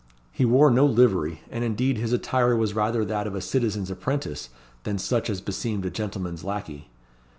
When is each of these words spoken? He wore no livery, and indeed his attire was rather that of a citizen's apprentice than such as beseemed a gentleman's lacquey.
He 0.31 0.45
wore 0.45 0.71
no 0.71 0.83
livery, 0.87 1.41
and 1.51 1.63
indeed 1.63 1.99
his 1.99 2.11
attire 2.11 2.55
was 2.55 2.73
rather 2.73 3.05
that 3.05 3.27
of 3.27 3.35
a 3.35 3.39
citizen's 3.41 3.91
apprentice 3.91 4.49
than 4.81 4.97
such 4.97 5.29
as 5.29 5.41
beseemed 5.41 5.85
a 5.85 5.91
gentleman's 5.91 6.43
lacquey. 6.43 6.89